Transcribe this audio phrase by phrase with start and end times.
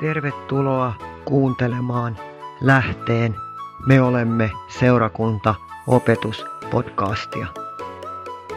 [0.00, 2.18] Tervetuloa kuuntelemaan
[2.60, 3.36] lähteen
[3.86, 5.54] Me olemme seurakunta
[5.86, 7.46] opetuspodcastia.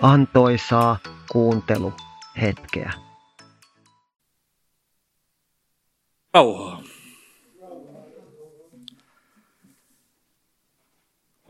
[0.02, 0.98] Antoisaa
[1.32, 2.94] kuunteluhetkeä.
[6.34, 6.85] Rauhaa.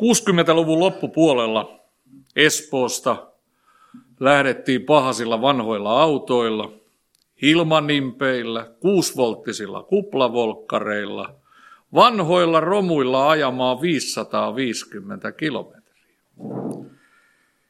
[0.01, 1.79] 60-luvun loppupuolella
[2.35, 3.27] Espoosta
[4.19, 6.71] lähdettiin pahasilla vanhoilla autoilla,
[7.41, 11.35] hilmanimpeillä, kuusvolttisilla kuplavolkkareilla,
[11.93, 16.05] vanhoilla romuilla ajamaan 550 kilometriä.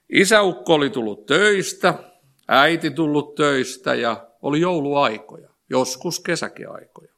[0.09, 1.93] Isäukko oli tullut töistä,
[2.47, 7.11] äiti tullut töistä ja oli jouluaikoja, joskus kesäkeaikoja.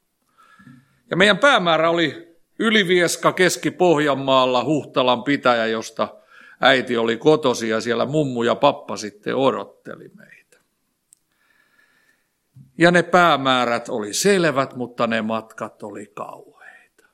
[1.09, 2.26] Ja meidän päämäärä oli
[2.59, 6.07] Ylivieska Keski-Pohjanmaalla Huhtalan pitäjä, josta
[6.61, 10.57] äiti oli kotosi ja siellä mummu ja pappa sitten odotteli meitä.
[12.77, 17.05] Ja ne päämäärät oli selvät, mutta ne matkat oli kauheita.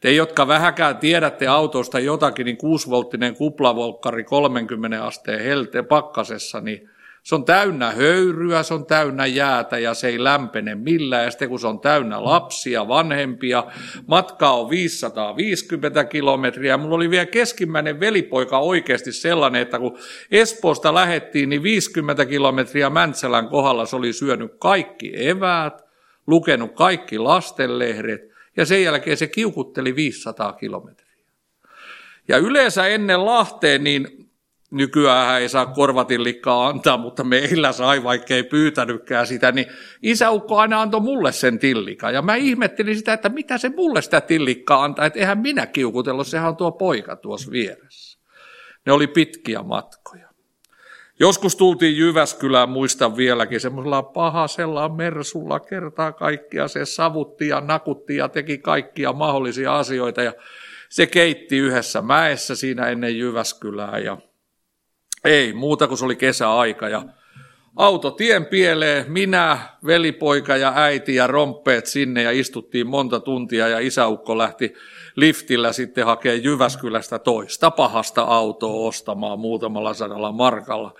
[0.00, 6.90] Te, jotka vähäkään tiedätte autosta jotakin, niin 6-volttinen kuplavolkkari 30 asteen helte pakkasessa, niin
[7.28, 11.24] se on täynnä höyryä, se on täynnä jäätä ja se ei lämpene millään.
[11.24, 13.64] Ja sitten kun se on täynnä lapsia, vanhempia,
[14.06, 16.76] matka on 550 kilometriä.
[16.76, 19.98] Mulla oli vielä keskimmäinen velipoika oikeasti sellainen, että kun
[20.30, 25.84] Espoosta lähettiin, niin 50 kilometriä Mäntsälän kohdalla se oli syönyt kaikki eväät,
[26.26, 28.20] lukenut kaikki lastenlehdet
[28.56, 31.08] ja sen jälkeen se kiukutteli 500 kilometriä.
[32.28, 34.17] Ja yleensä ennen Lahteen, niin
[34.70, 39.66] nykyään ei saa korvatillikkaa antaa, mutta meillä sai, vaikka ei pyytänytkään sitä, niin
[40.02, 42.14] isäukko aina antoi mulle sen tillikan.
[42.14, 46.26] Ja mä ihmettelin sitä, että mitä se mulle sitä tillikkaa antaa, että eihän minä kiukutellut,
[46.26, 48.18] sehän on tuo poika tuossa vieressä.
[48.86, 50.28] Ne oli pitkiä matkoja.
[51.20, 56.68] Joskus tultiin Jyväskylään, muistan vieläkin, semmoisella pahasella mersulla kertaa kaikkia.
[56.68, 60.32] Se savutti ja nakutti ja teki kaikkia mahdollisia asioita ja
[60.88, 64.16] se keitti yhdessä mäessä siinä ennen Jyväskylää ja
[65.24, 67.02] ei, muuta kuin se oli kesäaika ja
[67.76, 73.78] auto tien pieleen, minä, velipoika ja äiti ja romppeet sinne ja istuttiin monta tuntia ja
[73.78, 74.74] isäukko lähti
[75.16, 80.94] liftillä sitten hakee Jyväskylästä toista pahasta autoa ostamaan muutamalla sadalla markalla.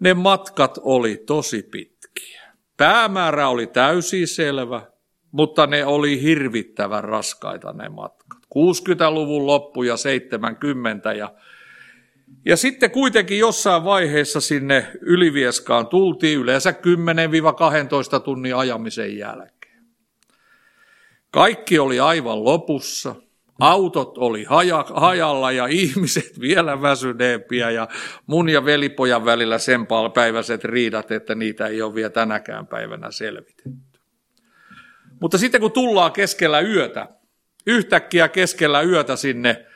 [0.00, 2.42] Ne matkat oli tosi pitkiä.
[2.76, 4.82] Päämäärä oli täysin selvä,
[5.32, 8.38] mutta ne oli hirvittävän raskaita ne matkat.
[8.58, 11.32] 60-luvun loppu ja 70 ja
[12.46, 16.70] ja sitten kuitenkin jossain vaiheessa sinne Ylivieskaan tultiin yleensä
[18.18, 19.84] 10-12 tunnin ajamisen jälkeen.
[21.30, 23.14] Kaikki oli aivan lopussa.
[23.60, 27.88] Autot oli haja, hajalla ja ihmiset vielä väsyneempiä ja
[28.26, 33.70] mun ja velipojan välillä sen päiväiset riidat, että niitä ei ole vielä tänäkään päivänä selvitetty.
[35.20, 37.08] Mutta sitten kun tullaan keskellä yötä,
[37.66, 39.66] yhtäkkiä keskellä yötä sinne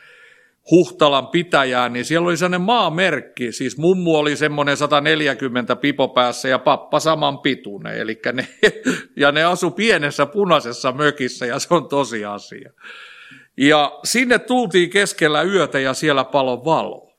[0.70, 6.58] Huhtalan pitäjään, niin siellä oli sellainen maamerkki, siis mummu oli semmoinen 140 pipo päässä ja
[6.58, 8.48] pappa saman pituinen, eli ne,
[9.22, 12.72] ja ne asu pienessä punaisessa mökissä ja se on tosiasia.
[13.56, 17.12] Ja sinne tultiin keskellä yötä ja siellä palo valo.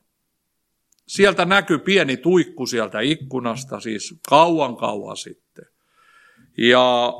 [1.08, 5.64] Sieltä näkyi pieni tuikku sieltä ikkunasta, siis kauan kauan sitten.
[6.58, 7.12] Ja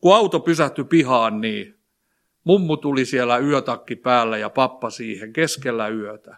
[0.00, 1.77] kun auto pysähtyi pihaan, niin
[2.48, 6.36] Mummu tuli siellä yötakki päällä ja pappa siihen keskellä yötä.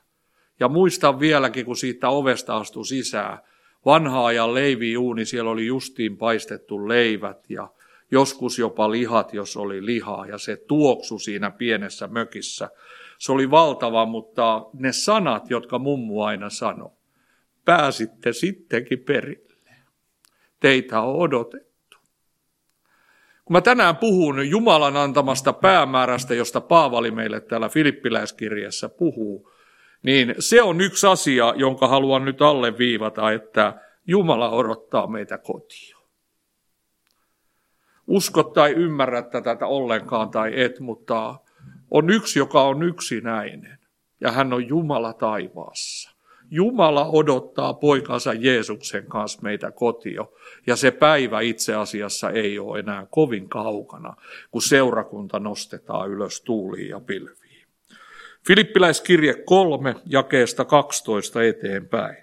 [0.61, 3.39] Ja muistan vieläkin, kun siitä ovesta astui sisään.
[3.87, 7.69] Vanha ajan leiviuuni, siellä oli justiin paistettu leivät ja
[8.11, 10.27] joskus jopa lihat, jos oli lihaa.
[10.27, 12.71] Ja se tuoksu siinä pienessä mökissä.
[13.19, 16.91] Se oli valtava, mutta ne sanat, jotka mummu aina sanoi,
[17.65, 19.55] pääsitte sittenkin perille.
[20.61, 21.70] Teitä on odotettu.
[23.51, 29.53] Kun mä tänään puhun Jumalan antamasta päämäärästä, josta Paavali meille täällä Filippiläiskirjassa puhuu,
[30.03, 35.97] niin se on yksi asia, jonka haluan nyt alleviivata, että Jumala odottaa meitä kotiin.
[38.07, 41.35] Usko tai ymmärrä tätä ollenkaan tai et, mutta
[41.91, 43.79] on yksi, joka on yksinäinen,
[44.21, 46.10] ja hän on Jumala taivaassa.
[46.51, 50.33] Jumala odottaa poikansa Jeesuksen kanssa meitä kotio.
[50.67, 54.17] Ja se päivä itse asiassa ei ole enää kovin kaukana,
[54.51, 57.67] kun seurakunta nostetaan ylös tuuliin ja pilviin.
[58.47, 62.17] Filippiläiskirje 3, jakeesta 12 eteenpäin.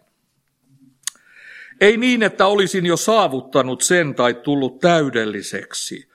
[1.82, 6.10] Ei niin, että olisin jo saavuttanut sen tai tullut täydelliseksi,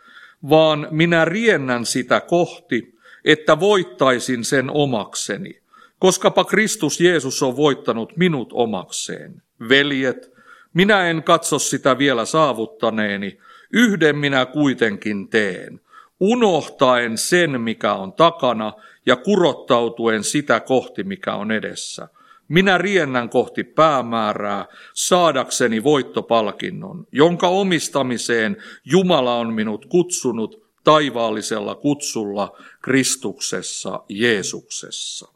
[0.51, 2.95] vaan minä riennän sitä kohti,
[3.25, 5.62] että voittaisin sen omakseni,
[6.03, 9.43] koskapa Kristus Jeesus on voittanut minut omakseen.
[9.69, 10.33] Veljet,
[10.75, 13.39] minä en katso sitä vielä saavuttaneeni,
[13.73, 15.81] yhden minä kuitenkin teen,
[16.21, 18.73] unohtaen sen, mikä on takana,
[19.07, 22.09] ja kurottautuen sitä kohti, mikä on edessä.
[22.49, 34.05] Minä riennän kohti päämäärää, saadakseni voittopalkinnon, jonka omistamiseen Jumala on minut kutsunut taivaallisella kutsulla Kristuksessa
[34.09, 35.32] Jeesuksessa.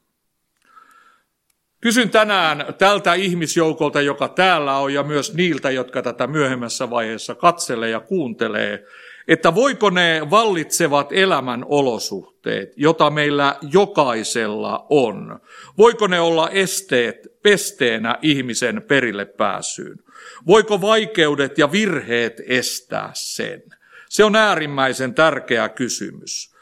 [1.87, 7.91] Kysyn tänään tältä ihmisjoukolta, joka täällä on, ja myös niiltä, jotka tätä myöhemmässä vaiheessa katselee
[7.91, 8.85] ja kuuntelee,
[9.29, 15.41] että voiko ne vallitsevat elämän olosuhteet, jota meillä jokaisella on,
[15.79, 19.99] voiko ne olla esteet pesteenä ihmisen perille pääsyyn?
[20.47, 23.63] Voiko vaikeudet ja virheet estää sen?
[24.09, 26.56] Se on äärimmäisen tärkeä kysymys.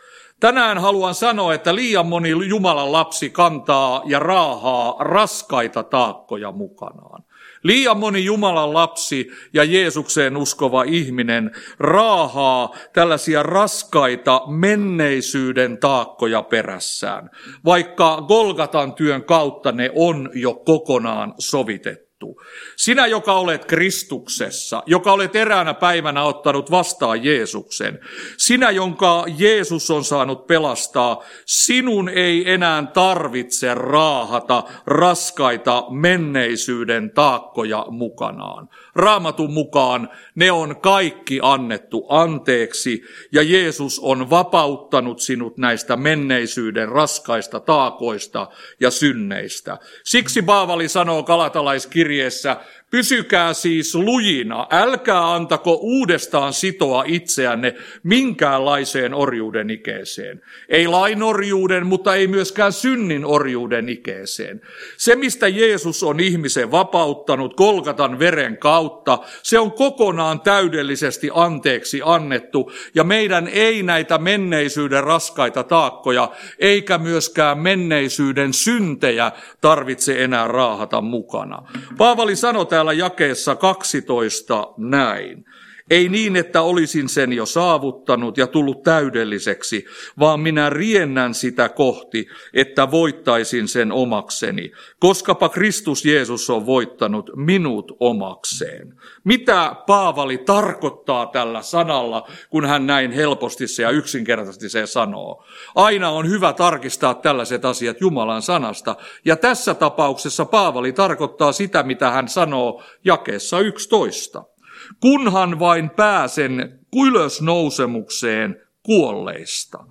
[0.45, 7.25] Tänään haluan sanoa, että liian moni Jumalan lapsi kantaa ja raahaa raskaita taakkoja mukanaan.
[7.63, 17.31] Liian moni Jumalan lapsi ja Jeesukseen uskova ihminen raahaa tällaisia raskaita menneisyyden taakkoja perässään,
[17.65, 22.43] vaikka Golgatan työn kautta ne on jo kokonaan sovitettu annettu.
[22.77, 28.01] Sinä, joka olet Kristuksessa, joka olet eräänä päivänä ottanut vastaan Jeesuksen,
[28.37, 38.69] sinä, jonka Jeesus on saanut pelastaa, sinun ei enää tarvitse raahata raskaita menneisyyden taakkoja mukanaan.
[38.95, 43.03] Raamatun mukaan ne on kaikki annettu anteeksi
[43.33, 48.47] ja Jeesus on vapauttanut sinut näistä menneisyyden raskaista taakoista
[48.81, 49.79] ja synneistä.
[50.05, 52.57] Siksi Paavali sanoo kalatalaiskirjeessä,
[52.95, 60.41] Pysykää siis lujina, älkää antako uudestaan sitoa itseänne minkäänlaiseen orjuuden ikeeseen.
[60.69, 64.61] Ei lainorjuuden, mutta ei myöskään synnin orjuuden ikeeseen.
[64.97, 72.73] Se, mistä Jeesus on ihmisen vapauttanut Kolkatan veren kautta, se on kokonaan täydellisesti anteeksi annettu,
[72.95, 81.63] ja meidän ei näitä menneisyyden raskaita taakkoja, eikä myöskään menneisyyden syntejä tarvitse enää raahata mukana.
[81.99, 85.45] Paavali sanoi jakeessa 12 näin.
[85.91, 89.85] Ei niin, että olisin sen jo saavuttanut ja tullut täydelliseksi,
[90.19, 97.97] vaan minä riennän sitä kohti, että voittaisin sen omakseni, koskapa Kristus Jeesus on voittanut minut
[98.01, 98.95] omakseen.
[99.25, 105.45] Mitä Paavali tarkoittaa tällä sanalla, kun hän näin helposti se ja yksinkertaisesti se sanoo?
[105.75, 112.11] Aina on hyvä tarkistaa tällaiset asiat Jumalan sanasta, ja tässä tapauksessa Paavali tarkoittaa sitä, mitä
[112.11, 114.54] hän sanoo jakeessa 11
[115.01, 119.85] kunhan vain pääsen ylösnousemukseen kuolleista.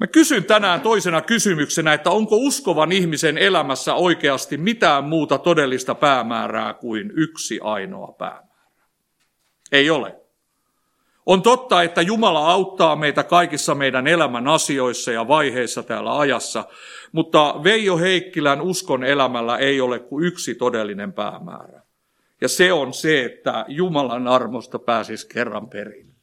[0.00, 6.74] Mä kysyn tänään toisena kysymyksenä, että onko uskovan ihmisen elämässä oikeasti mitään muuta todellista päämäärää
[6.74, 8.78] kuin yksi ainoa päämäärä?
[9.72, 10.20] Ei ole.
[11.26, 16.64] On totta, että Jumala auttaa meitä kaikissa meidän elämän asioissa ja vaiheissa täällä ajassa,
[17.12, 21.83] mutta Veijo Heikkilän uskon elämällä ei ole kuin yksi todellinen päämäärä.
[22.40, 26.14] Ja se on se, että Jumalan armosta pääsisi kerran perille.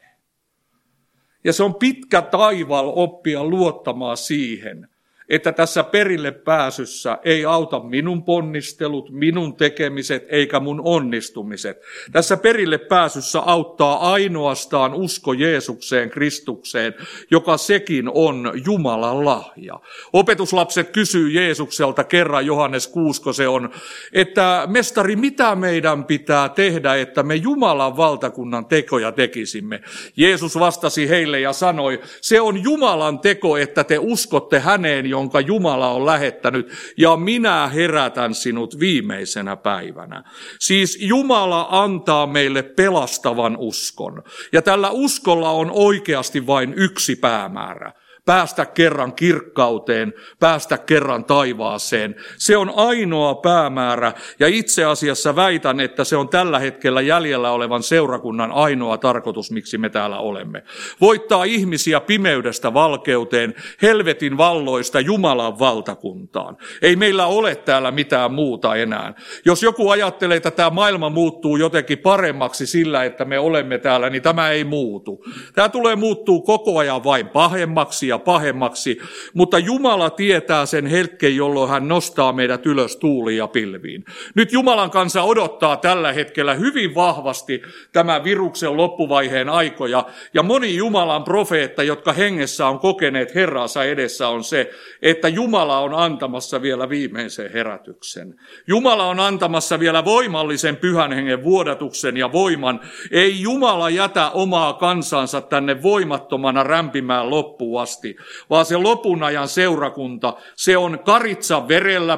[1.44, 4.88] Ja se on pitkä taival oppia luottamaan siihen,
[5.32, 11.82] että tässä perille pääsyssä ei auta minun ponnistelut, minun tekemiset eikä mun onnistumiset.
[12.12, 16.94] Tässä perille pääsyssä auttaa ainoastaan usko Jeesukseen, Kristukseen,
[17.32, 19.80] joka sekin on Jumalan lahja.
[20.14, 23.70] Opetuslapset kysyy Jeesukselta kerran, Johannes Kuusko se on,
[24.14, 29.82] että mestari, mitä meidän pitää tehdä, että me Jumalan valtakunnan tekoja tekisimme?
[30.16, 35.92] Jeesus vastasi heille ja sanoi, se on Jumalan teko, että te uskotte häneen, jonka Jumala
[35.92, 40.24] on lähettänyt, ja minä herätän sinut viimeisenä päivänä.
[40.60, 44.24] Siis Jumala antaa meille pelastavan uskon.
[44.52, 47.92] Ja tällä uskolla on oikeasti vain yksi päämäärä
[48.26, 52.16] päästä kerran kirkkauteen, päästä kerran taivaaseen.
[52.38, 57.84] Se on ainoa päämäärä ja itse asiassa väitän, että se on tällä hetkellä jäljellä olevan
[57.84, 60.64] seurakunnan ainoa tarkoitus, miksi me täällä olemme.
[61.02, 66.58] Voittaa ihmisiä pimeydestä valkeuteen, helvetin valloista Jumalan valtakuntaan.
[66.82, 69.14] Ei meillä ole täällä mitään muuta enää.
[69.46, 74.22] Jos joku ajattelee, että tämä maailma muuttuu jotenkin paremmaksi sillä, että me olemme täällä, niin
[74.22, 75.26] tämä ei muutu.
[75.54, 78.98] Tämä tulee muuttuu koko ajan vain pahemmaksi asia pahemmaksi,
[79.34, 84.06] mutta Jumala tietää sen hetken, jolloin hän nostaa meidät ylös tuuliin ja pilviin.
[84.36, 87.62] Nyt Jumalan kanssa odottaa tällä hetkellä hyvin vahvasti
[87.94, 94.44] tämä viruksen loppuvaiheen aikoja, ja moni Jumalan profeetta, jotka hengessä on kokeneet Herransa edessä, on
[94.44, 94.70] se,
[95.02, 98.36] että Jumala on antamassa vielä viimeisen herätyksen.
[98.68, 102.80] Jumala on antamassa vielä voimallisen pyhän hengen vuodatuksen ja voiman.
[103.12, 108.01] Ei Jumala jätä omaa kansansa tänne voimattomana rämpimään loppuun asti,
[108.50, 112.18] vaan se lopun ajan seurakunta, se on karitsa verellä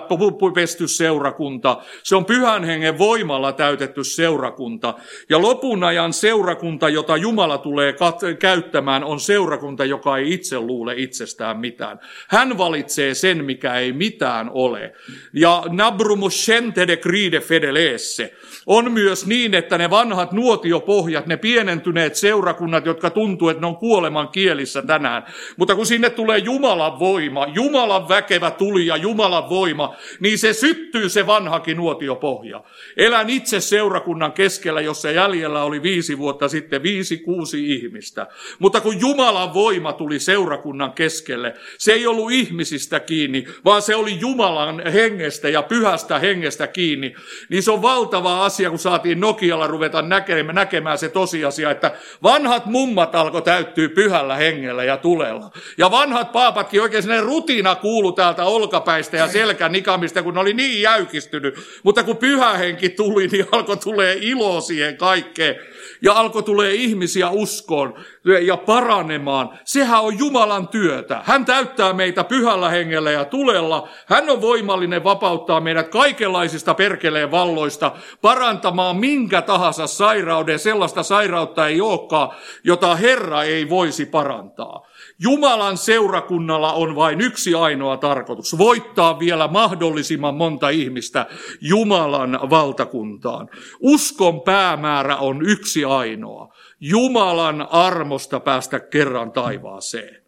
[0.54, 4.94] pesty seurakunta, se on pyhän hengen voimalla täytetty seurakunta.
[5.30, 10.94] Ja lopun ajan seurakunta, jota Jumala tulee kat- käyttämään, on seurakunta, joka ei itse luule
[10.98, 12.00] itsestään mitään.
[12.28, 14.94] Hän valitsee sen, mikä ei mitään ole.
[15.34, 16.48] Ja nabrumus
[16.88, 18.34] de cride fedeleesse.
[18.66, 23.78] On myös niin, että ne vanhat nuotiopohjat, ne pienentyneet seurakunnat, jotka tuntuu, että ne on
[23.78, 25.26] kuoleman kielissä tänään.
[25.58, 31.10] Mutta kun sinne tulee Jumalan voima, Jumalan väkevä tuli ja Jumalan voima, niin se syttyy
[31.10, 32.64] se vanhakin nuotiopohja.
[32.98, 38.28] Elän itse seurakunnan keskellä, jossa jäljellä oli viisi vuotta sitten viisi, kuusi ihmistä.
[38.60, 44.20] Mutta kun Jumalan voima tuli seurakunnan keskelle, se ei ollut ihmisistä kiinni, vaan se oli
[44.20, 47.16] Jumalan hengestä ja pyhästä hengestä kiinni.
[47.50, 51.92] Niin se on valtava asia, kun saatiin Nokialla ruveta näkemään, näkemään se tosiasia, että
[52.24, 55.52] vanhat mummat alkoi täyttyä pyhällä hengellä ja tulella.
[55.78, 60.82] Ja vanhat paapatkin oikein sinne rutina kuulu täältä olkapäistä ja selkänikamista, kun ne oli niin
[60.82, 61.56] jäykistynyt.
[61.84, 65.56] Mutta kun pyhä henki tuli, niin alkoi tulee ilo siihen kaikkeen
[66.02, 67.94] ja alkoi tulee ihmisiä uskoon
[68.42, 69.60] ja paranemaan.
[69.66, 71.22] Sehän on Jumalan työtä.
[71.26, 73.88] Hän täyttää meitä pyhällä hengellä ja tulella.
[74.06, 77.92] Hän on voimallinen vapauttaa meidät kaikenlaisista perkeleen valloista,
[78.22, 80.60] parantamaan minkä tahansa sairauden.
[80.60, 82.30] Sellaista sairautta ei olekaan,
[82.64, 84.93] jota Herra ei voisi parantaa.
[85.24, 91.26] Jumalan seurakunnalla on vain yksi ainoa tarkoitus, voittaa vielä mahdollisimman monta ihmistä
[91.62, 93.50] Jumalan valtakuntaan.
[93.80, 100.24] Uskon päämäärä on yksi ainoa, Jumalan armosta päästä kerran taivaaseen.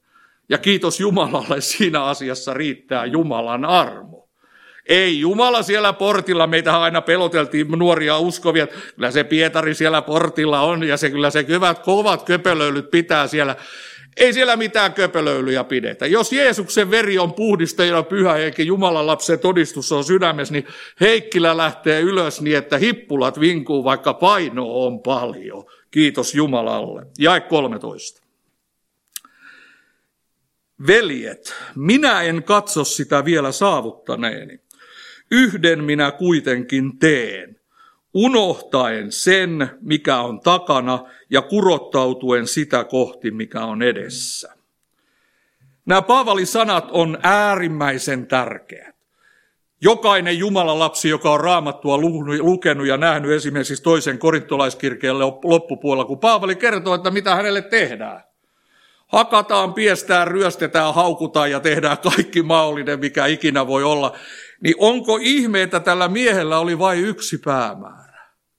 [0.50, 4.30] Ja kiitos Jumalalle, siinä asiassa riittää Jumalan armo.
[4.86, 10.84] Ei Jumala siellä portilla, meitä aina peloteltiin nuoria uskovia, kyllä se Pietari siellä portilla on
[10.84, 13.56] ja se kyllä se hyvät kovat köpelöilyt pitää siellä.
[14.18, 16.08] Ei siellä mitään köpelöilyjä pidetä.
[16.08, 20.68] Jos Jeesuksen veri on puhdistajana pyhä eikä Jumalan lapsen todistus on sydämessä, niin
[21.02, 25.66] Heikkilä lähtee ylös niin, että hippulat vinkuu, vaikka paino on paljon.
[25.92, 27.06] Kiitos Jumalalle.
[27.20, 28.22] Jae 13.
[30.88, 34.60] Veljet, minä en katso sitä vielä saavuttaneeni.
[35.32, 37.55] Yhden minä kuitenkin teen
[38.16, 44.56] unohtaen sen, mikä on takana ja kurottautuen sitä kohti, mikä on edessä.
[45.86, 48.96] Nämä Paavalin sanat on äärimmäisen tärkeät.
[49.82, 51.98] Jokainen Jumalan lapsi, joka on raamattua
[52.40, 58.24] lukenut ja nähnyt esimerkiksi toisen korintolaiskirkeen loppupuolella, kun Paavali kertoo, että mitä hänelle tehdään.
[59.08, 64.18] Hakataan, piestään, ryöstetään, haukutaan ja tehdään kaikki mahdollinen, mikä ikinä voi olla.
[64.62, 68.05] Niin onko ihme, että tällä miehellä oli vain yksi päämäärä?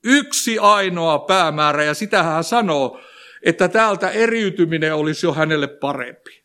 [0.06, 3.00] Yksi ainoa päämäärä ja sitä hän sanoo,
[3.42, 6.42] että täältä eriytyminen olisi jo hänelle parempi.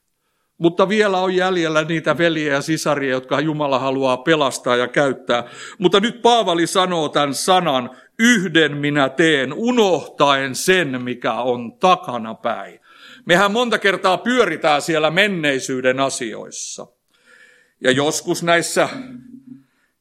[0.57, 5.43] Mutta vielä on jäljellä niitä veljiä ja sisaria, jotka Jumala haluaa pelastaa ja käyttää.
[5.77, 7.89] Mutta nyt Paavali sanoo tämän sanan,
[8.19, 12.79] yhden minä teen, unohtaen sen, mikä on takana päin.
[13.25, 16.87] Mehän monta kertaa pyöritään siellä menneisyyden asioissa.
[17.83, 18.89] Ja joskus näissä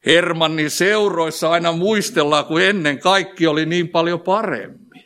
[0.06, 5.04] Hermannin seuroissa aina muistellaan, kun ennen kaikki oli niin paljon paremmin.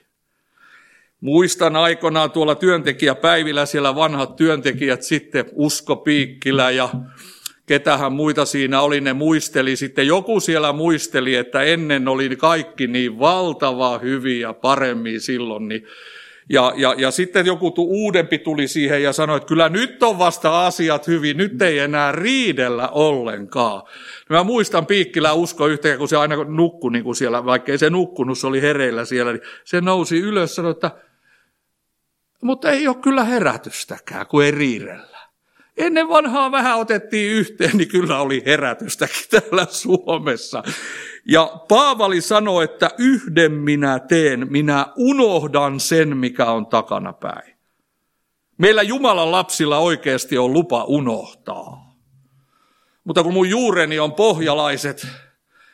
[1.21, 6.89] Muistan aikoinaan tuolla työntekijäpäivillä siellä vanhat työntekijät sitten Usko Piikkilä ja
[7.67, 9.77] ketähän muita siinä oli, ne muisteli.
[9.77, 15.87] Sitten joku siellä muisteli, että ennen oli kaikki niin valtava hyviä paremmin silloin, niin
[16.49, 20.19] ja, ja, ja sitten joku tu, uudempi tuli siihen ja sanoi, että kyllä nyt on
[20.19, 23.83] vasta asiat hyvin, nyt ei enää riidellä ollenkaan.
[24.31, 28.39] Mä muistan Piikkilä usko yhtäkkiä, kun se aina nukkui niin kuin siellä, vaikkei se nukkunut,
[28.39, 30.91] se oli hereillä siellä, niin se nousi ylös ja sanoi, että
[32.43, 35.19] mutta ei ole kyllä herätystäkään, kun ei riidellä.
[35.77, 40.63] Ennen vanhaa vähän otettiin yhteen, niin kyllä oli herätystäkin täällä Suomessa.
[41.29, 47.55] Ja Paavali sanoi, että yhden minä teen, minä unohdan sen, mikä on takana päin.
[48.59, 51.97] Meillä Jumalan lapsilla oikeasti on lupa unohtaa.
[53.05, 55.07] Mutta kun mun juureni on pohjalaiset,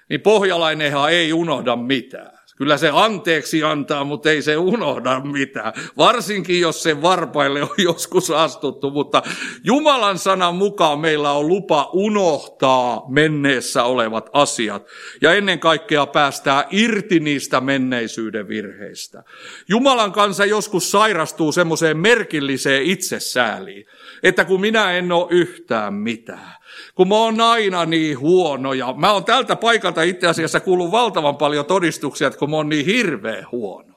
[0.09, 2.39] niin pohjalainenhan ei unohda mitään.
[2.61, 5.73] Kyllä se anteeksi antaa, mutta ei se unohda mitään.
[5.97, 8.90] Varsinkin, jos se varpaille on joskus astuttu.
[8.90, 9.23] Mutta
[9.64, 14.87] Jumalan sanan mukaan meillä on lupa unohtaa menneessä olevat asiat.
[15.21, 19.23] Ja ennen kaikkea päästää irti niistä menneisyyden virheistä.
[19.69, 23.87] Jumalan kanssa joskus sairastuu semmoiseen merkilliseen itsesääliin,
[24.23, 26.60] että kun minä en ole yhtään mitään
[26.95, 31.37] kun mä oon aina niin huono ja mä oon tältä paikalta itse asiassa kuullut valtavan
[31.37, 33.91] paljon todistuksia, että kun mä oon niin hirveän huono.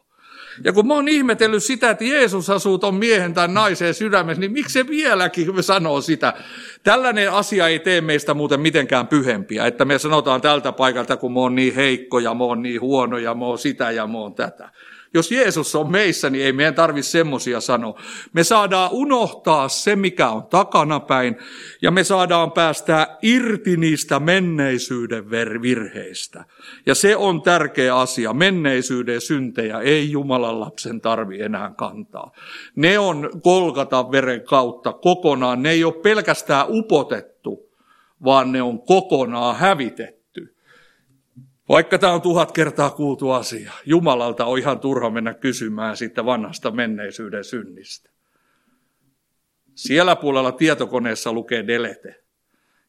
[0.64, 4.52] Ja kun mä oon ihmetellyt sitä, että Jeesus asuu ton miehen tai naisen sydämessä, niin
[4.52, 6.34] miksi se vieläkin sanoo sitä?
[6.84, 11.40] Tällainen asia ei tee meistä muuten mitenkään pyhempiä, että me sanotaan tältä paikalta, kun mä
[11.40, 14.36] oon niin heikko ja mä oon niin huono ja mä oon sitä ja mä oon
[14.36, 14.70] tätä.
[15.14, 18.02] Jos Jeesus on meissä, niin ei meidän tarvitse semmoisia sanoa.
[18.34, 21.38] Me saadaan unohtaa se, mikä on takanapäin,
[21.82, 26.46] ja me saadaan päästää irti niistä menneisyyden virheistä.
[26.86, 28.34] Ja se on tärkeä asia.
[28.34, 32.32] Menneisyyden syntejä ei Jumalan lapsen tarvi enää kantaa.
[32.76, 35.64] Ne on kolkata veren kautta kokonaan.
[35.64, 37.70] Ne ei ole pelkästään upotettu,
[38.24, 40.23] vaan ne on kokonaan hävitetty.
[41.70, 46.72] Vaikka tämä on tuhat kertaa kuultu asia, Jumalalta on ihan turha mennä kysymään siitä vanhasta
[46.72, 48.10] menneisyyden synnistä.
[49.76, 52.24] Siellä puolella tietokoneessa lukee delete.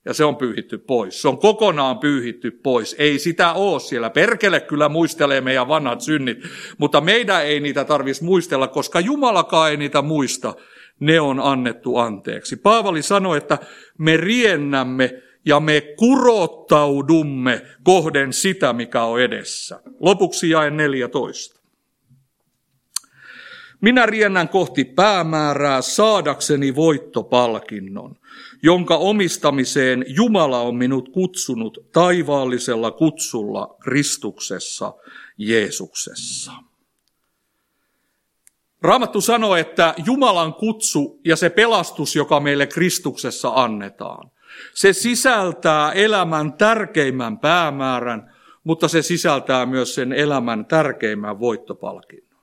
[0.05, 1.23] Ja se on pyyhitty pois.
[1.23, 2.97] Se on kokonaan pyyhitty pois.
[2.99, 4.11] Ei sitä ole siellä.
[4.11, 6.39] Perkele kyllä muistelee meidän vanhat synnit,
[6.79, 10.55] mutta meidän ei niitä tarvitsisi muistella, koska Jumalakaan ei niitä muista.
[11.01, 12.57] Ne on annettu anteeksi.
[12.57, 13.59] Paavali sanoi, että
[13.99, 19.81] me riennämme ja me kurottaudumme kohden sitä, mikä on edessä.
[20.01, 21.61] Lopuksi jae 14.
[23.81, 28.17] Minä riennän kohti päämäärää saadakseni voittopalkinnon,
[28.63, 34.93] jonka omistamiseen Jumala on minut kutsunut taivaallisella kutsulla Kristuksessa,
[35.39, 36.53] Jeesuksessa.
[38.83, 44.31] Raamattu sanoo, että Jumalan kutsu ja se pelastus, joka meille Kristuksessa annetaan,
[44.75, 48.35] se sisältää elämän tärkeimmän päämäärän,
[48.65, 52.41] mutta se sisältää myös sen elämän tärkeimmän voittopalkinnon.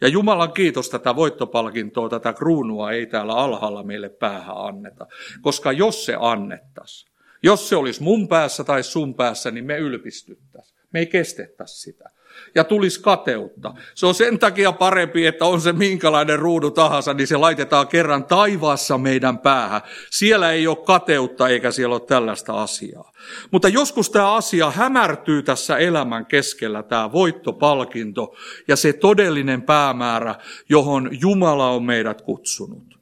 [0.00, 5.06] Ja Jumalan kiitos tätä voittopalkintoa, tätä kruunua ei täällä alhaalla meille päähän anneta.
[5.40, 10.78] Koska jos se annettaisiin, jos se olisi mun päässä tai sun päässä, niin me ylpistyttäisiin.
[10.92, 12.10] Me ei kestettäisi sitä
[12.54, 13.74] ja tulisi kateutta.
[13.94, 18.24] Se on sen takia parempi, että on se minkälainen ruudu tahansa, niin se laitetaan kerran
[18.24, 19.80] taivaassa meidän päähän.
[20.10, 23.12] Siellä ei ole kateutta eikä siellä ole tällaista asiaa.
[23.50, 28.34] Mutta joskus tämä asia hämärtyy tässä elämän keskellä, tämä voittopalkinto
[28.68, 30.34] ja se todellinen päämäärä,
[30.68, 32.94] johon Jumala on meidät kutsunut.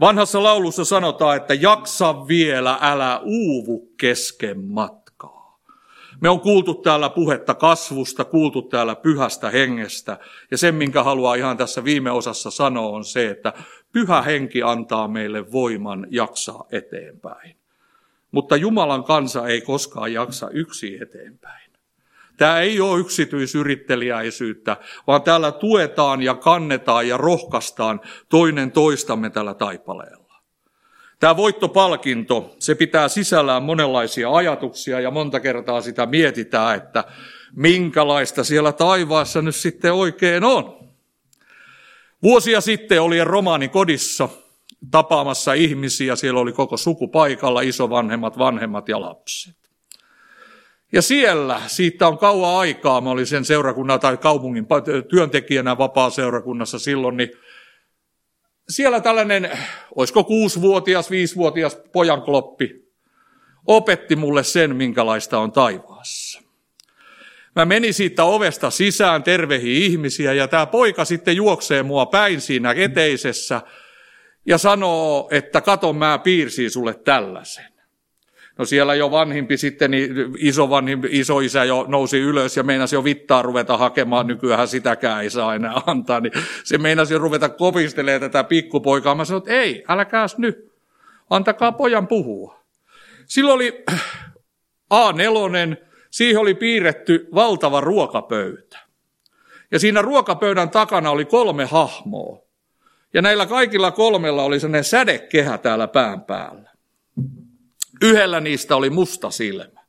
[0.00, 4.60] Vanhassa laulussa sanotaan, että jaksa vielä, älä uuvu kesken.
[6.22, 10.18] Me on kuultu täällä puhetta kasvusta, kuultu täällä pyhästä hengestä.
[10.50, 13.52] Ja sen, minkä haluaa ihan tässä viime osassa sanoa, on se, että
[13.92, 17.56] pyhä henki antaa meille voiman jaksaa eteenpäin.
[18.30, 21.70] Mutta Jumalan kansa ei koskaan jaksa yksi eteenpäin.
[22.36, 30.21] Tämä ei ole yksityisyritteliäisyyttä, vaan täällä tuetaan ja kannetaan ja rohkaistaan toinen toistamme tällä taipaleella.
[31.22, 37.04] Tämä voittopalkinto, se pitää sisällään monenlaisia ajatuksia ja monta kertaa sitä mietitään, että
[37.56, 40.88] minkälaista siellä taivaassa nyt sitten oikein on.
[42.22, 44.28] Vuosia sitten oli romaani kodissa
[44.90, 49.56] tapaamassa ihmisiä, siellä oli koko suku paikalla, isovanhemmat, vanhemmat ja lapset.
[50.92, 54.66] Ja siellä, siitä on kauan aikaa, mä olin sen seurakunnan tai kaupungin
[55.08, 57.30] työntekijänä vapaa-seurakunnassa silloin, niin
[58.72, 59.58] siellä tällainen,
[59.96, 62.84] olisiko kuusivuotias, viisivuotias pojankloppi,
[63.66, 66.42] opetti mulle sen, minkälaista on taivaassa.
[67.56, 72.74] Mä menin siitä ovesta sisään, tervehi ihmisiä, ja tämä poika sitten juoksee mua päin siinä
[72.76, 73.60] eteisessä
[74.46, 77.71] ja sanoo, että kato, mä piirsin sulle tällaisen.
[78.58, 83.04] No siellä jo vanhimpi sitten, niin iso vanhimpi, isoisä jo nousi ylös ja meinasi jo
[83.04, 84.26] vittaa ruveta hakemaan.
[84.26, 86.20] Nykyään sitäkään ei saa enää antaa.
[86.20, 86.32] Niin
[86.64, 89.14] se meinasi ruveta kopistelemaan tätä pikkupoikaa.
[89.14, 90.72] Mä sanoin, että ei, älkääs nyt.
[91.30, 92.62] Antakaa pojan puhua.
[93.26, 93.84] Silloin oli
[94.94, 98.78] A4, siihen oli piirretty valtava ruokapöytä.
[99.70, 102.38] Ja siinä ruokapöydän takana oli kolme hahmoa.
[103.14, 106.71] Ja näillä kaikilla kolmella oli sellainen sädekehä täällä pään päällä.
[108.02, 109.82] Yhdellä niistä oli musta silmä.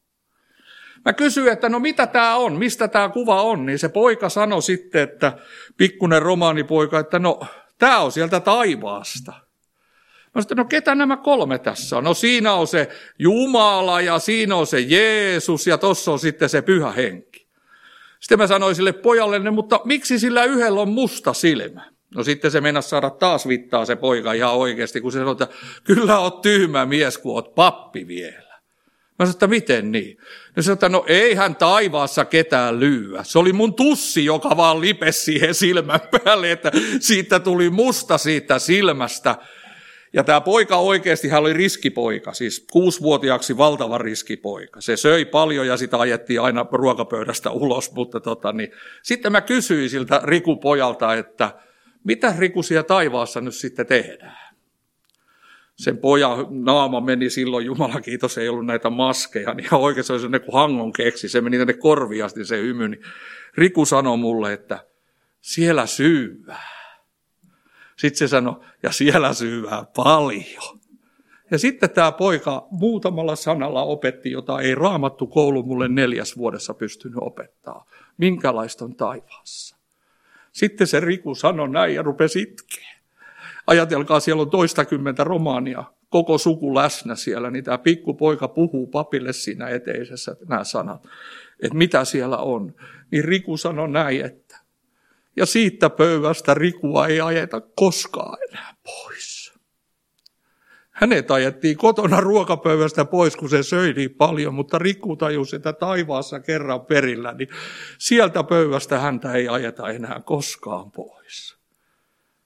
[1.06, 4.62] Mä kysyin, että no mitä tämä on, mistä tämä kuva on, niin se poika sanoi
[4.62, 5.38] sitten, että
[5.78, 7.39] pikkunen romaanipoika, että no
[7.78, 9.34] tämä on sieltä taivaasta.
[10.36, 12.04] Mä sanoin, no ketä nämä kolme tässä on?
[12.04, 16.62] No siinä on se Jumala ja siinä on se Jeesus ja tuossa on sitten se
[16.62, 17.47] pyhä henki.
[18.19, 21.92] Sitten mä sanoin sille pojalle, mutta miksi sillä yhdellä on musta silmä?
[22.15, 25.47] No sitten se mennä saada taas vittaa se poika ihan oikeasti, kun se sanoi, että
[25.84, 28.54] kyllä oot tyhmä mies, kun oot pappi vielä.
[29.19, 30.17] Mä sanoin, että miten niin?
[30.56, 33.23] No se että no eihän taivaassa ketään lyyä.
[33.23, 38.60] Se oli mun tussi, joka vaan lipesi siihen silmän päälle, että siitä tuli musta siitä
[38.60, 39.36] silmästä.
[40.13, 44.82] Ja tämä poika oikeasti, hän oli riskipoika, siis kuusivuotiaaksi valtava riskipoika.
[44.82, 48.71] Se söi paljon ja sitä ajettiin aina ruokapöydästä ulos, mutta tota, niin.
[49.04, 51.52] sitten mä kysyin siltä Riku pojalta, että
[52.04, 54.38] mitä Rikusia taivaassa nyt sitten tehdään?
[55.76, 60.20] Sen pojan naama meni silloin, Jumala kiitos, ei ollut näitä maskeja, niin oikein se oli
[60.20, 63.02] sellainen kuin hangon keksi, se meni tänne korviasti se hymy, niin
[63.58, 64.86] Riku sanoi mulle, että
[65.42, 66.74] siellä syyvää.
[67.98, 70.80] Sitten se sanoi, ja siellä syyvää paljon.
[71.52, 77.18] Ja sitten tämä poika muutamalla sanalla opetti, jota ei raamattu koulu mulle neljäs vuodessa pystynyt
[77.22, 77.86] opettaa.
[78.18, 79.78] Minkälaista on taivaassa.
[80.54, 82.94] Sitten se Riku sanoi näin ja rupesi itkeä.
[83.68, 89.70] Ajatelkaa, siellä on toistakymmentä romaania, koko suku läsnä siellä, niin tämä pikkupoika puhuu papille siinä
[89.70, 91.08] eteisessä nämä sanat,
[91.63, 92.76] että mitä siellä on.
[93.12, 94.58] Niin Riku sanoi näin, että
[95.36, 99.33] ja siitä pöydästä Rikua ei ajeta koskaan enää pois.
[100.93, 106.39] Hänet ajettiin kotona ruokapöydästä pois, kun se söi niin paljon, mutta Riku tajusi, että taivaassa
[106.39, 107.49] kerran perillä, niin
[107.97, 111.58] sieltä pöydästä häntä ei ajeta enää koskaan pois.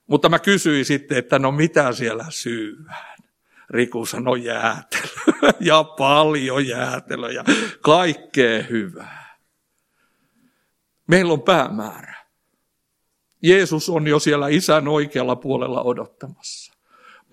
[0.07, 3.17] Mutta mä kysyin sitten, että no mitä siellä syyvään.
[3.69, 7.43] Riku sanoi jäätelö ja paljon jäätelöä ja
[7.81, 9.37] kaikkea hyvää.
[11.07, 12.17] Meillä on päämäärä.
[13.43, 16.66] Jeesus on jo siellä isän oikealla puolella odottamassa.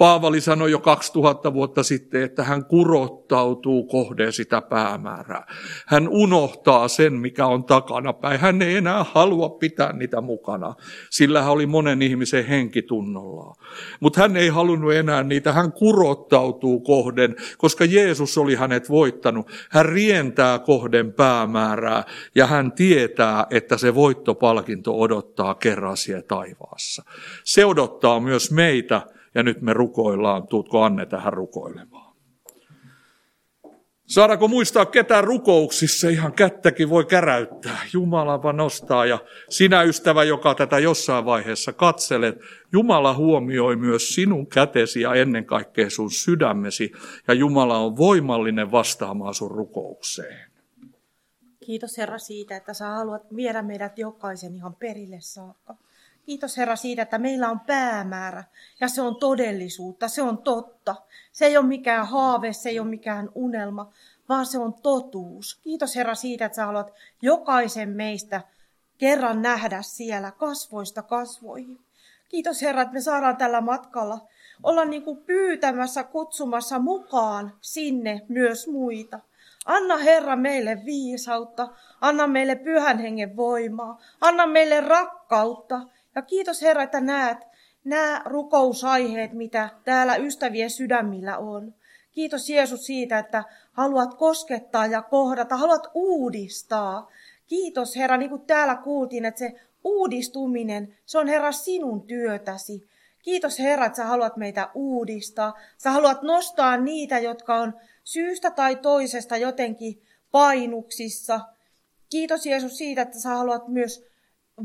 [0.04, 5.46] Paavali sanoi jo 2000 vuotta sitten, että hän kurottautuu kohden sitä päämäärää.
[5.86, 8.40] Hän unohtaa sen, mikä on takana päin.
[8.40, 10.74] Hän ei enää halua pitää niitä mukana.
[11.10, 13.56] Sillä hän oli monen ihmisen henki tunnollaan.
[14.00, 15.52] Mutta hän ei halunnut enää niitä.
[15.52, 19.50] Hän kurottautuu kohden, koska Jeesus oli hänet voittanut.
[19.70, 27.04] Hän rientää kohden päämäärää ja hän tietää, että se voittopalkinto odottaa kerran siellä taivaassa.
[27.44, 29.02] Se odottaa myös meitä
[29.34, 32.14] ja nyt me rukoillaan, tuutko Anne tähän rukoilemaan.
[34.06, 37.78] Saadaanko muistaa ketään rukouksissa, ihan kättäkin voi käräyttää.
[37.92, 39.18] Jumalapa nostaa ja
[39.48, 42.36] sinä ystävä, joka tätä jossain vaiheessa katselet,
[42.72, 46.92] Jumala huomioi myös sinun kätesi ja ennen kaikkea sun sydämesi
[47.28, 50.50] ja Jumala on voimallinen vastaamaan sun rukoukseen.
[51.66, 55.76] Kiitos Herra siitä, että sä haluat viedä meidät jokaisen ihan perille saakka.
[56.26, 58.44] Kiitos Herra siitä, että meillä on päämäärä
[58.80, 60.96] ja se on todellisuutta, se on totta.
[61.32, 63.92] Se ei ole mikään haave, se ei ole mikään unelma,
[64.28, 65.60] vaan se on totuus.
[65.64, 68.40] Kiitos Herra siitä, että sä haluat jokaisen meistä
[68.98, 71.78] kerran nähdä siellä kasvoista kasvoihin.
[72.28, 74.18] Kiitos Herra, että me saadaan tällä matkalla
[74.62, 79.20] olla niin kuin pyytämässä, kutsumassa mukaan sinne myös muita.
[79.64, 81.68] Anna Herra meille viisautta,
[82.00, 85.80] anna meille pyhän hengen voimaa, anna meille rakkautta,
[86.14, 87.38] ja kiitos Herra, että näet
[87.84, 91.74] nämä rukousaiheet, mitä täällä ystävien sydämillä on.
[92.12, 97.10] Kiitos Jeesus siitä, että haluat koskettaa ja kohdata, haluat uudistaa.
[97.46, 102.88] Kiitos Herra, niin kuin täällä kuultiin, että se uudistuminen, se on Herra sinun työtäsi.
[103.22, 105.58] Kiitos Herra, että sä haluat meitä uudistaa.
[105.78, 107.74] Sä haluat nostaa niitä, jotka on
[108.04, 111.40] syystä tai toisesta jotenkin painuksissa.
[112.10, 114.04] Kiitos Jeesus siitä, että sä haluat myös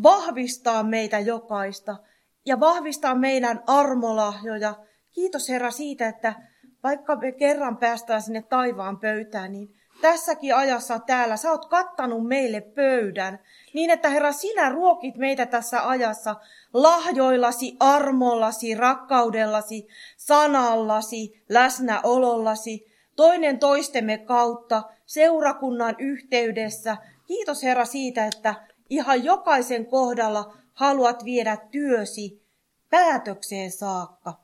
[0.04, 1.96] vahvistaa meitä jokaista
[2.46, 4.76] ja vahvistaa meidän armolahjoja.
[5.12, 6.34] Kiitos Herra siitä, että
[6.84, 12.62] vaikka me kerran päästään sinne taivaan pöytään, niin tässäkin ajassa täällä sä oot kattanut meille
[12.62, 13.40] pöydän,
[13.74, 16.36] niin että Herra, sinä ruokit meitä tässä ajassa
[16.74, 26.98] lahjoillasi, armollasi, rakkaudellasi, sanallasi, läsnäolollasi, toinen toistemme kautta, seurakunnan yhteydessä.
[27.28, 28.56] Kiitos Herra siitä, että
[28.90, 32.42] ihan jokaisen kohdalla haluat viedä työsi
[32.90, 34.40] päätökseen saakka.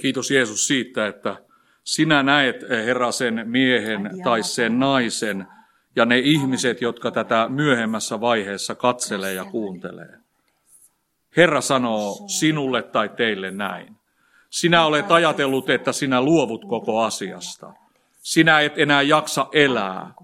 [0.00, 1.36] Kiitos Jeesus siitä, että
[1.84, 5.46] sinä näet, Herra, sen miehen tai sen naisen
[5.96, 10.18] ja ne ihmiset, jotka tätä myöhemmässä vaiheessa katselee ja kuuntelee.
[11.36, 13.96] Herra sanoo sinulle tai teille näin.
[14.50, 17.72] Sinä olet ajatellut, että sinä luovut koko asiasta.
[18.22, 20.14] Sinä et enää jaksa elää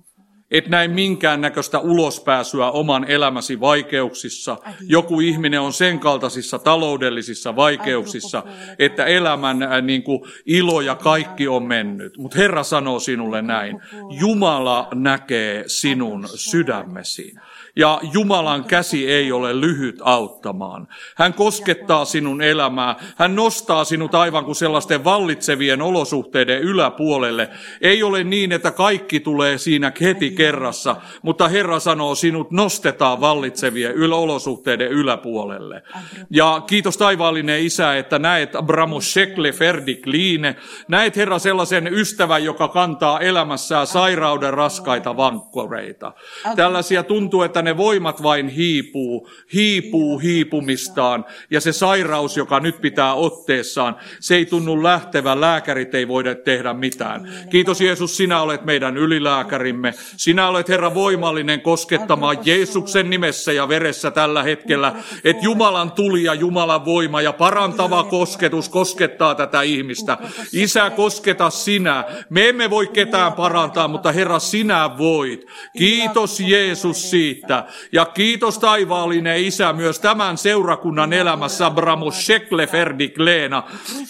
[0.50, 4.56] et näe minkäännäköistä ulospääsyä oman elämäsi vaikeuksissa.
[4.86, 8.42] Joku ihminen on sen kaltaisissa taloudellisissa vaikeuksissa,
[8.78, 12.18] että elämän äh, niin kuin, ilo ja kaikki on mennyt.
[12.18, 13.80] Mutta Herra sanoo sinulle näin,
[14.20, 17.34] Jumala näkee sinun sydämesi.
[17.76, 20.88] Ja Jumalan käsi ei ole lyhyt auttamaan.
[21.16, 27.48] Hän koskettaa sinun elämää, hän nostaa sinut aivan kuin sellaisten vallitsevien olosuhteiden yläpuolelle.
[27.80, 34.12] Ei ole niin, että kaikki tulee siinä heti kerrassa, mutta Herra sanoo, sinut nostetaan vallitsevien
[34.12, 35.83] olosuhteiden yläpuolelle.
[36.30, 40.56] Ja kiitos taivaallinen Isä, että näet Bramo Shekle Ferdik Liine,
[40.88, 46.12] näet Herra sellaisen ystävän, joka kantaa elämässään sairauden raskaita vankkoreita.
[46.56, 51.24] Tällaisia tuntuu, että ne voimat vain hiipuu, hiipuu hiipumistaan.
[51.50, 55.40] Ja se sairaus, joka nyt pitää otteessaan, se ei tunnu lähtevän.
[55.40, 57.28] Lääkärit ei voida tehdä mitään.
[57.50, 59.94] Kiitos Jeesus, sinä olet meidän ylilääkärimme.
[60.16, 64.94] Sinä olet Herra voimallinen koskettamaan Jeesuksen nimessä ja veressä tällä hetkellä,
[65.24, 70.18] että Jumalan tuli ja Jumalan voima ja parantava kosketus koskettaa tätä ihmistä.
[70.52, 72.04] Isä, kosketa sinä.
[72.30, 75.46] Me emme voi ketään parantaa, mutta Herra, sinä voit.
[75.78, 77.49] Kiitos Jeesus siitä.
[77.92, 83.62] Ja kiitos taivaallinen Isä myös tämän seurakunnan elämässä, Bramo Shekle Ferdik Leena.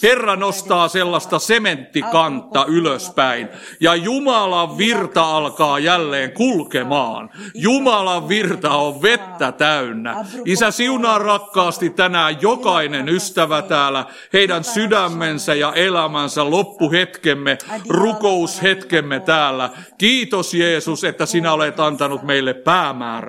[0.03, 3.49] Herra nostaa sellaista sementtikantta ylöspäin.
[3.79, 7.29] Ja Jumalan virta alkaa jälleen kulkemaan.
[7.53, 10.25] Jumalan virta on vettä täynnä.
[10.45, 17.57] Isä, siunaa rakkaasti tänään jokainen ystävä täällä, heidän sydämensä ja elämänsä loppuhetkemme,
[17.89, 19.69] rukoushetkemme täällä.
[19.97, 22.53] Kiitos Jeesus, että sinä olet antanut meille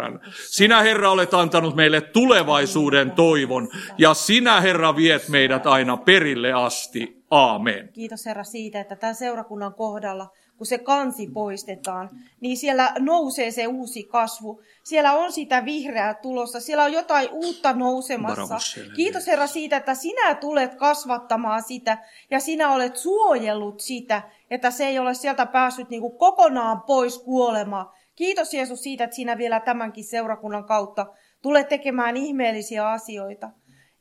[0.02, 0.32] päämäärän.
[0.50, 7.22] Sinä Herra olet antanut meille tulevaisuuden toivon ja sinä Herra viet meidät aina perille asti.
[7.30, 7.88] Aamen.
[7.92, 12.10] Kiitos Herra siitä, että tämän seurakunnan kohdalla, kun se kansi poistetaan,
[12.40, 14.62] niin siellä nousee se uusi kasvu.
[14.82, 18.56] Siellä on sitä vihreää tulossa, siellä on jotain uutta nousemassa.
[18.96, 21.98] Kiitos Herra siitä, että sinä tulet kasvattamaan sitä
[22.30, 27.18] ja sinä olet suojellut sitä, että se ei ole sieltä päässyt niin kuin kokonaan pois
[27.18, 27.86] kuolemaan.
[28.14, 31.06] Kiitos Jeesus siitä, että sinä vielä tämänkin seurakunnan kautta
[31.42, 33.50] tulet tekemään ihmeellisiä asioita.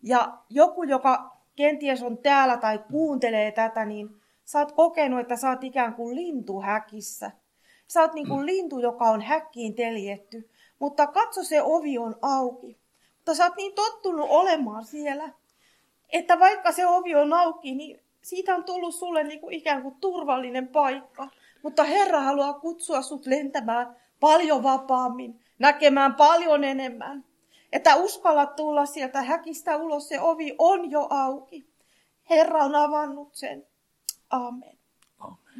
[0.03, 4.09] Ja joku, joka kenties on täällä tai kuuntelee tätä, niin
[4.43, 7.31] sä oot kokenut, että sä oot ikään kuin lintu häkissä.
[7.87, 12.79] Sä oot niin kuin lintu, joka on häkkiin teljetty, mutta katso se ovi on auki.
[13.17, 15.29] Mutta sä oot niin tottunut olemaan siellä,
[16.09, 19.95] että vaikka se ovi on auki, niin siitä on tullut sulle niin kuin ikään kuin
[19.95, 21.27] turvallinen paikka.
[21.63, 27.25] Mutta Herra haluaa kutsua sut lentämään paljon vapaammin, näkemään paljon enemmän.
[27.71, 31.69] Että uskalla tulla sieltä häkistä ulos, se ovi on jo auki.
[32.29, 33.67] Herra on avannut sen.
[34.29, 34.70] Amen.